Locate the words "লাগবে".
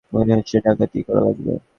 1.21-1.53